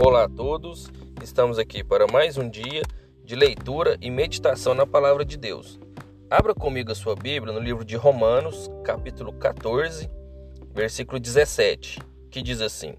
Olá 0.00 0.24
a 0.24 0.28
todos, 0.28 0.88
estamos 1.24 1.58
aqui 1.58 1.82
para 1.82 2.06
mais 2.06 2.38
um 2.38 2.48
dia 2.48 2.82
de 3.24 3.34
leitura 3.34 3.98
e 4.00 4.08
meditação 4.12 4.72
na 4.72 4.86
Palavra 4.86 5.24
de 5.24 5.36
Deus. 5.36 5.80
Abra 6.30 6.54
comigo 6.54 6.92
a 6.92 6.94
sua 6.94 7.16
Bíblia 7.16 7.52
no 7.52 7.58
livro 7.58 7.84
de 7.84 7.96
Romanos, 7.96 8.70
capítulo 8.84 9.32
14, 9.32 10.08
versículo 10.72 11.18
17, 11.18 11.98
que 12.30 12.40
diz 12.40 12.60
assim: 12.60 12.94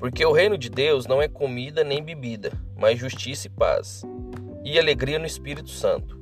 Porque 0.00 0.26
o 0.26 0.32
reino 0.32 0.58
de 0.58 0.68
Deus 0.68 1.06
não 1.06 1.22
é 1.22 1.28
comida 1.28 1.84
nem 1.84 2.02
bebida, 2.02 2.50
mas 2.76 2.98
justiça 2.98 3.46
e 3.46 3.50
paz, 3.50 4.02
e 4.64 4.76
alegria 4.76 5.20
no 5.20 5.26
Espírito 5.26 5.70
Santo. 5.70 6.18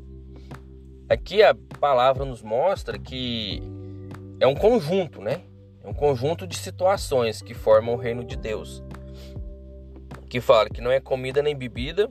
Aqui 1.08 1.42
a 1.42 1.56
palavra 1.80 2.26
nos 2.26 2.42
mostra 2.42 2.98
que 2.98 3.62
é 4.38 4.46
um 4.46 4.54
conjunto, 4.54 5.22
né? 5.22 5.40
É 5.82 5.88
um 5.88 5.94
conjunto 5.94 6.46
de 6.46 6.58
situações 6.58 7.40
que 7.40 7.54
formam 7.54 7.94
o 7.94 7.98
reino 7.98 8.22
de 8.22 8.36
Deus 8.36 8.84
que 10.32 10.40
fala 10.40 10.70
que 10.70 10.80
não 10.80 10.90
é 10.90 10.98
comida 10.98 11.42
nem 11.42 11.54
bebida, 11.54 12.10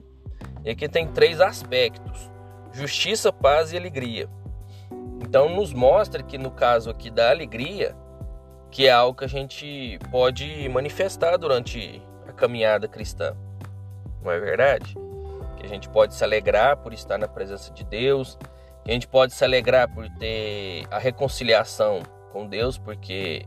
e 0.64 0.70
aqui 0.70 0.88
tem 0.88 1.08
três 1.08 1.40
aspectos: 1.40 2.30
justiça, 2.70 3.32
paz 3.32 3.72
e 3.72 3.76
alegria. 3.76 4.28
Então 5.20 5.48
nos 5.48 5.72
mostra 5.72 6.22
que 6.22 6.38
no 6.38 6.52
caso 6.52 6.88
aqui 6.88 7.10
da 7.10 7.30
alegria, 7.30 7.96
que 8.70 8.86
é 8.86 8.92
algo 8.92 9.18
que 9.18 9.24
a 9.24 9.28
gente 9.28 9.98
pode 10.12 10.68
manifestar 10.68 11.36
durante 11.36 12.00
a 12.28 12.32
caminhada 12.32 12.86
cristã. 12.86 13.36
Não 14.22 14.30
é 14.30 14.38
verdade? 14.38 14.96
Que 15.56 15.66
a 15.66 15.68
gente 15.68 15.88
pode 15.88 16.14
se 16.14 16.22
alegrar 16.22 16.76
por 16.76 16.92
estar 16.92 17.18
na 17.18 17.26
presença 17.26 17.72
de 17.72 17.82
Deus, 17.82 18.38
que 18.84 18.90
a 18.92 18.94
gente 18.94 19.08
pode 19.08 19.32
se 19.32 19.42
alegrar 19.42 19.92
por 19.92 20.08
ter 20.20 20.86
a 20.92 20.98
reconciliação 20.98 22.04
com 22.32 22.46
Deus, 22.46 22.78
porque 22.78 23.44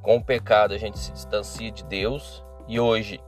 com 0.00 0.16
o 0.16 0.24
pecado 0.24 0.72
a 0.72 0.78
gente 0.78 0.98
se 0.98 1.12
distancia 1.12 1.70
de 1.70 1.84
Deus 1.84 2.42
e 2.66 2.80
hoje 2.80 3.20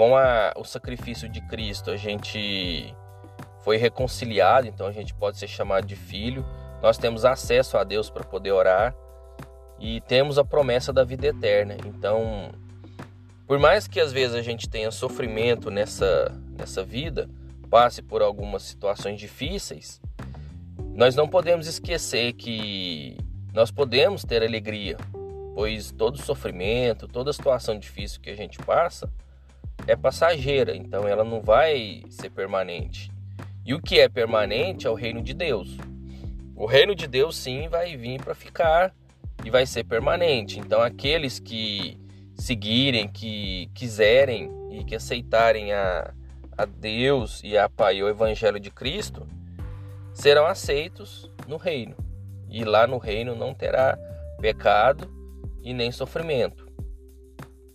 com 0.00 0.16
a, 0.16 0.54
o 0.56 0.64
sacrifício 0.64 1.28
de 1.28 1.42
Cristo, 1.42 1.90
a 1.90 1.96
gente 1.98 2.96
foi 3.62 3.76
reconciliado, 3.76 4.66
então 4.66 4.86
a 4.86 4.92
gente 4.92 5.12
pode 5.12 5.36
ser 5.36 5.46
chamado 5.46 5.86
de 5.86 5.94
filho. 5.94 6.42
Nós 6.80 6.96
temos 6.96 7.22
acesso 7.22 7.76
a 7.76 7.84
Deus 7.84 8.08
para 8.08 8.24
poder 8.24 8.50
orar 8.50 8.96
e 9.78 10.00
temos 10.00 10.38
a 10.38 10.42
promessa 10.42 10.90
da 10.90 11.04
vida 11.04 11.26
eterna. 11.26 11.76
Então, 11.84 12.50
por 13.46 13.58
mais 13.58 13.86
que 13.86 14.00
às 14.00 14.10
vezes 14.10 14.34
a 14.34 14.40
gente 14.40 14.70
tenha 14.70 14.90
sofrimento 14.90 15.70
nessa, 15.70 16.34
nessa 16.58 16.82
vida, 16.82 17.28
passe 17.68 18.00
por 18.00 18.22
algumas 18.22 18.62
situações 18.62 19.20
difíceis, 19.20 20.00
nós 20.94 21.14
não 21.14 21.28
podemos 21.28 21.66
esquecer 21.66 22.32
que 22.32 23.18
nós 23.52 23.70
podemos 23.70 24.24
ter 24.24 24.42
alegria, 24.42 24.96
pois 25.54 25.92
todo 25.92 26.16
sofrimento, 26.16 27.06
toda 27.06 27.34
situação 27.34 27.78
difícil 27.78 28.18
que 28.22 28.30
a 28.30 28.34
gente 28.34 28.56
passa, 28.60 29.12
é 29.90 29.96
passageira, 29.96 30.76
então 30.76 31.06
ela 31.08 31.24
não 31.24 31.40
vai 31.40 32.02
ser 32.08 32.30
permanente. 32.30 33.10
E 33.66 33.74
o 33.74 33.82
que 33.82 33.98
é 33.98 34.08
permanente 34.08 34.86
é 34.86 34.90
o 34.90 34.94
reino 34.94 35.20
de 35.20 35.34
Deus. 35.34 35.76
O 36.54 36.64
reino 36.64 36.94
de 36.94 37.08
Deus 37.08 37.36
sim 37.36 37.68
vai 37.68 37.96
vir 37.96 38.22
para 38.22 38.34
ficar 38.34 38.94
e 39.44 39.50
vai 39.50 39.66
ser 39.66 39.84
permanente. 39.84 40.60
Então 40.60 40.80
aqueles 40.80 41.40
que 41.40 41.98
seguirem, 42.36 43.08
que 43.08 43.68
quiserem 43.74 44.48
e 44.70 44.84
que 44.84 44.94
aceitarem 44.94 45.72
a, 45.72 46.14
a 46.56 46.64
Deus 46.64 47.40
e 47.42 47.58
a 47.58 47.68
Pai, 47.68 48.00
o 48.00 48.08
Evangelho 48.08 48.60
de 48.60 48.70
Cristo, 48.70 49.26
serão 50.14 50.46
aceitos 50.46 51.28
no 51.48 51.56
reino. 51.56 51.96
E 52.48 52.64
lá 52.64 52.86
no 52.86 52.98
reino 52.98 53.34
não 53.34 53.52
terá 53.52 53.98
pecado 54.40 55.10
e 55.64 55.74
nem 55.74 55.90
sofrimento. 55.90 56.68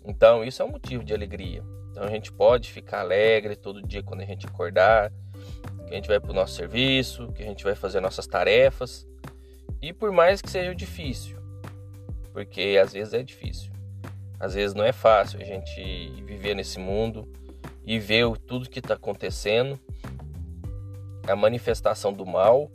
Então 0.06 0.46
isso 0.46 0.62
é 0.62 0.66
um 0.66 0.72
motivo 0.72 1.04
de 1.04 1.14
alegria. 1.14 1.62
Então 1.96 2.04
a 2.04 2.10
gente 2.10 2.30
pode 2.30 2.74
ficar 2.74 3.00
alegre 3.00 3.56
todo 3.56 3.82
dia 3.82 4.04
quando 4.04 4.20
a 4.20 4.26
gente 4.26 4.46
acordar, 4.46 5.14
que 5.88 5.94
a 5.94 5.96
gente 5.96 6.10
vai 6.10 6.20
para 6.20 6.30
o 6.30 6.34
nosso 6.34 6.54
serviço, 6.54 7.32
que 7.32 7.42
a 7.42 7.46
gente 7.46 7.64
vai 7.64 7.74
fazer 7.74 8.02
nossas 8.02 8.28
tarefas. 8.28 9.08
E 9.82 9.94
por 9.94 10.12
mais 10.12 10.42
que 10.42 10.50
seja 10.50 10.76
difícil, 10.76 11.38
porque 12.34 12.78
às 12.84 12.92
vezes 12.92 13.14
é 13.14 13.24
difícil. 13.24 13.72
Às 14.38 14.56
vezes 14.56 14.76
não 14.76 14.84
é 14.84 14.92
fácil 14.92 15.40
a 15.42 15.46
gente 15.46 15.82
viver 16.26 16.54
nesse 16.54 16.80
mundo 16.80 17.32
e 17.86 17.98
ver 17.98 18.26
tudo 18.40 18.70
que 18.70 18.80
está 18.80 18.96
acontecendo, 18.96 19.80
a 21.26 21.34
manifestação 21.34 22.12
do 22.12 22.26
mal 22.26 22.70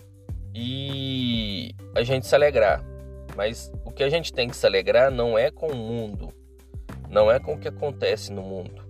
e 0.55 1.75
a 1.95 2.03
gente 2.03 2.27
se 2.27 2.35
alegrar. 2.35 2.83
Mas 3.37 3.71
o 3.85 3.91
que 3.91 4.03
a 4.03 4.09
gente 4.09 4.33
tem 4.33 4.49
que 4.49 4.57
se 4.57 4.65
alegrar 4.65 5.11
não 5.11 5.39
é 5.39 5.51
com 5.51 5.67
o 5.67 5.77
mundo, 5.77 6.33
não 7.11 7.31
é 7.31 7.39
com 7.39 7.53
o 7.53 7.59
que 7.59 7.69
acontece 7.69 8.33
no 8.33 8.41
mundo, 8.41 8.90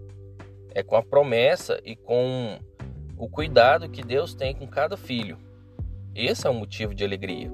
é 0.74 0.82
com 0.82 0.96
a 0.96 1.02
promessa 1.02 1.80
e 1.84 1.96
com 1.96 2.58
o 3.16 3.28
cuidado 3.28 3.88
que 3.88 4.02
Deus 4.02 4.34
tem 4.34 4.54
com 4.54 4.66
cada 4.66 4.96
filho. 4.96 5.38
Esse 6.14 6.46
é 6.46 6.50
o 6.50 6.54
motivo 6.54 6.94
de 6.94 7.04
alegria. 7.04 7.50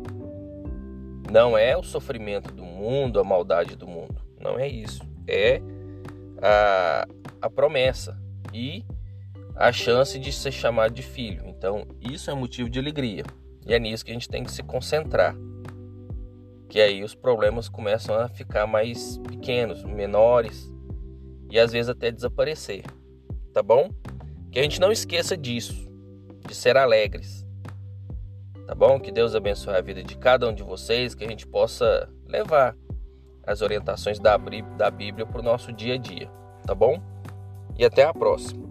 Não 1.30 1.58
é 1.58 1.76
o 1.76 1.82
sofrimento 1.82 2.52
do 2.52 2.64
mundo, 2.64 3.18
a 3.18 3.24
maldade 3.24 3.76
do 3.76 3.86
mundo. 3.86 4.22
Não 4.40 4.58
é 4.58 4.68
isso. 4.68 5.02
É 5.26 5.60
a, 6.40 7.06
a 7.42 7.50
promessa 7.50 8.16
e 8.52 8.84
a 9.56 9.72
chance 9.72 10.18
de 10.18 10.32
ser 10.32 10.52
chamado 10.52 10.94
de 10.94 11.02
filho. 11.02 11.42
Então, 11.46 11.86
isso 12.00 12.30
é 12.30 12.34
motivo 12.34 12.70
de 12.70 12.78
alegria. 12.78 13.24
E 13.66 13.74
é 13.74 13.78
nisso 13.78 14.04
que 14.04 14.12
a 14.12 14.14
gente 14.14 14.28
tem 14.28 14.44
que 14.44 14.52
se 14.52 14.62
concentrar. 14.62 15.34
Que 16.68 16.80
aí 16.80 17.02
os 17.02 17.14
problemas 17.14 17.68
começam 17.68 18.14
a 18.14 18.28
ficar 18.28 18.66
mais 18.66 19.18
pequenos, 19.18 19.82
menores 19.82 20.70
e 21.50 21.58
às 21.58 21.72
vezes 21.72 21.88
até 21.88 22.10
desaparecer 22.10 22.82
tá 23.56 23.62
bom? 23.62 23.88
Que 24.52 24.58
a 24.58 24.62
gente 24.62 24.78
não 24.78 24.92
esqueça 24.92 25.34
disso, 25.34 25.90
de 26.46 26.54
ser 26.54 26.76
alegres, 26.76 27.42
tá 28.66 28.74
bom? 28.74 29.00
Que 29.00 29.10
Deus 29.10 29.34
abençoe 29.34 29.74
a 29.74 29.80
vida 29.80 30.02
de 30.02 30.14
cada 30.14 30.46
um 30.46 30.52
de 30.52 30.62
vocês, 30.62 31.14
que 31.14 31.24
a 31.24 31.26
gente 31.26 31.46
possa 31.46 32.06
levar 32.26 32.76
as 33.46 33.62
orientações 33.62 34.18
da 34.18 34.36
Bíblia 34.90 35.24
para 35.24 35.40
o 35.40 35.42
nosso 35.42 35.72
dia 35.72 35.94
a 35.94 35.96
dia, 35.96 36.30
tá 36.66 36.74
bom? 36.74 37.02
E 37.78 37.84
até 37.86 38.04
a 38.04 38.12
próxima. 38.12 38.65